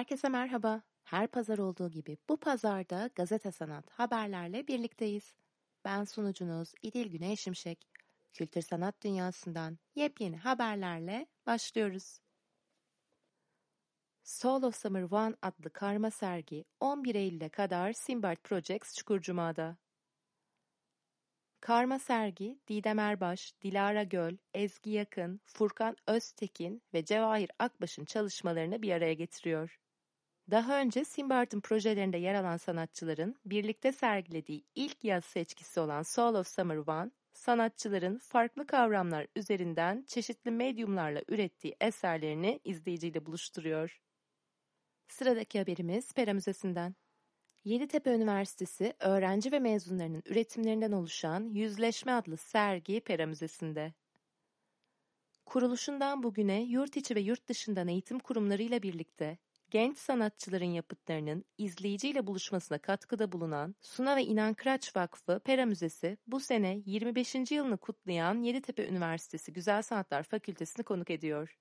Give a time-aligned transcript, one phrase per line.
[0.00, 0.82] Herkese merhaba.
[1.04, 5.34] Her pazar olduğu gibi bu pazarda gazete sanat haberlerle birlikteyiz.
[5.84, 7.88] Ben sunucunuz İdil Güney Şimşek.
[8.32, 12.18] Kültür sanat dünyasından yepyeni haberlerle başlıyoruz.
[14.22, 19.76] Soul of Summer One adlı karma sergi 11 Eylül'e kadar Simbart Projects Çukurcuma'da.
[21.60, 28.92] Karma sergi Didem Erbaş, Dilara Göl, Ezgi Yakın, Furkan Öztekin ve Cevahir Akbaş'ın çalışmalarını bir
[28.92, 29.80] araya getiriyor.
[30.50, 36.48] Daha önce Simbart'ın projelerinde yer alan sanatçıların birlikte sergilediği ilk yaz seçkisi olan Soul of
[36.48, 44.00] Summer One, sanatçıların farklı kavramlar üzerinden çeşitli medyumlarla ürettiği eserlerini izleyiciyle buluşturuyor.
[45.08, 46.94] Sıradaki haberimiz Pera Müzesi'nden.
[47.64, 53.92] Yeditepe Üniversitesi öğrenci ve mezunlarının üretimlerinden oluşan Yüzleşme adlı sergi Pera Müzesi'nde.
[55.46, 59.38] Kuruluşundan bugüne yurt içi ve yurt dışından eğitim kurumlarıyla birlikte
[59.70, 66.40] genç sanatçıların yapıtlarının izleyiciyle buluşmasına katkıda bulunan Suna ve İnan Kıraç Vakfı Pera Müzesi bu
[66.40, 67.34] sene 25.
[67.50, 71.58] yılını kutlayan Yeditepe Üniversitesi Güzel Sanatlar Fakültesini konuk ediyor.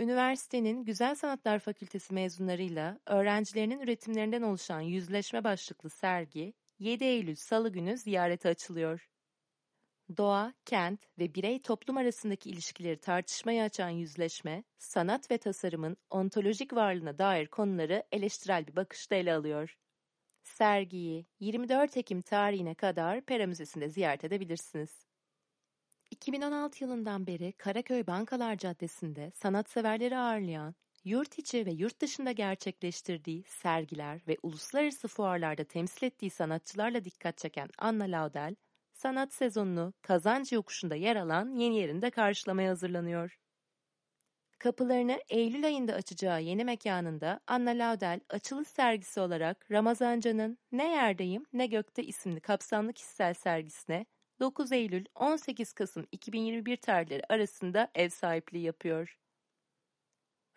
[0.00, 7.96] Üniversitenin Güzel Sanatlar Fakültesi mezunlarıyla öğrencilerinin üretimlerinden oluşan yüzleşme başlıklı sergi 7 Eylül Salı günü
[7.98, 9.13] ziyarete açılıyor.
[10.16, 17.18] Doğa, kent ve birey toplum arasındaki ilişkileri tartışmaya açan yüzleşme, sanat ve tasarımın ontolojik varlığına
[17.18, 19.76] dair konuları eleştirel bir bakışta ele alıyor.
[20.42, 25.06] Sergiyi 24 Ekim tarihine kadar Pera Müzesi'nde ziyaret edebilirsiniz.
[26.10, 30.74] 2016 yılından beri Karaköy Bankalar Caddesi'nde sanatseverleri ağırlayan,
[31.04, 37.68] yurt içi ve yurt dışında gerçekleştirdiği sergiler ve uluslararası fuarlarda temsil ettiği sanatçılarla dikkat çeken
[37.78, 38.54] Anna Laudel,
[38.94, 43.38] sanat sezonunu Kazancı Yokuşu'nda yer alan yeni yerinde karşılamaya hazırlanıyor.
[44.58, 51.66] Kapılarını Eylül ayında açacağı yeni mekanında Anna Laudel açılış sergisi olarak Ramazanca'nın Ne Yerdeyim Ne
[51.66, 54.06] Gökte isimli kapsamlı kişisel sergisine
[54.40, 59.18] 9 Eylül 18 Kasım 2021 tarihleri arasında ev sahipliği yapıyor.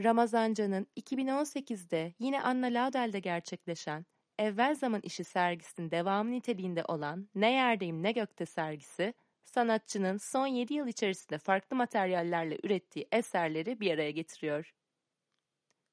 [0.00, 4.06] Ramazanca'nın 2018'de yine Anna Laudel'de gerçekleşen
[4.38, 9.14] Evvel Zaman işi sergisinin devamı niteliğinde olan Ne Yerdeyim Ne Gökte sergisi,
[9.44, 14.74] sanatçının son 7 yıl içerisinde farklı materyallerle ürettiği eserleri bir araya getiriyor.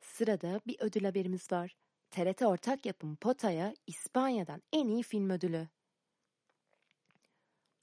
[0.01, 1.77] Sırada bir ödül haberimiz var.
[2.11, 5.67] TRT ortak yapım Pota'ya İspanya'dan en iyi film ödülü.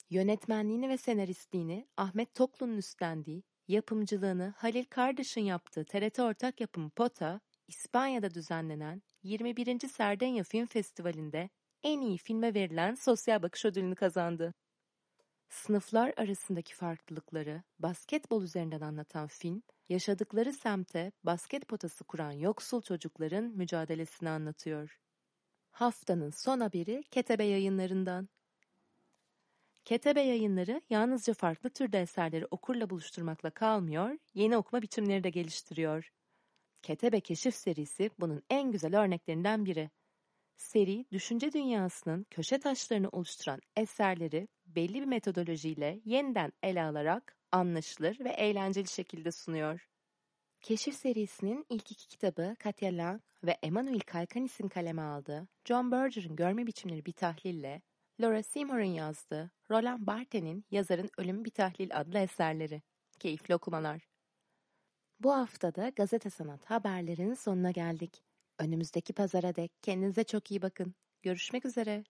[0.09, 8.33] Yönetmenliğini ve senaristliğini Ahmet Toklu'nun üstlendiği, yapımcılığını Halil Kardeş'in yaptığı TRT ortak yapım Pota, İspanya'da
[8.33, 9.87] düzenlenen 21.
[9.87, 11.49] Sardenya Film Festivali'nde
[11.83, 14.53] en iyi filme verilen sosyal bakış ödülünü kazandı.
[15.49, 24.29] Sınıflar arasındaki farklılıkları basketbol üzerinden anlatan film, yaşadıkları semte basket potası kuran yoksul çocukların mücadelesini
[24.29, 24.99] anlatıyor.
[25.71, 28.29] Haftanın son haberi Ketebe yayınlarından.
[29.85, 36.11] Ketebe yayınları yalnızca farklı türde eserleri okurla buluşturmakla kalmıyor, yeni okuma biçimleri de geliştiriyor.
[36.81, 39.89] Ketebe Keşif serisi bunun en güzel örneklerinden biri.
[40.55, 48.29] Seri, düşünce dünyasının köşe taşlarını oluşturan eserleri belli bir metodolojiyle yeniden ele alarak anlaşılır ve
[48.29, 49.89] eğlenceli şekilde sunuyor.
[50.61, 56.67] Keşif serisinin ilk iki kitabı Katya Lang ve Emmanuel Kalkanis'in kaleme aldığı John Berger'ın Görme
[56.67, 57.81] Biçimleri bir tahlille,
[58.21, 62.81] Laura Seymour'un yazdığı Roland Barthes'in Yazarın Ölümü bir Tahlil adlı eserleri.
[63.19, 64.08] Keyifli okumalar.
[65.19, 68.23] Bu haftada gazete sanat haberlerinin sonuna geldik.
[68.59, 70.95] Önümüzdeki pazara dek kendinize çok iyi bakın.
[71.21, 72.03] Görüşmek üzere.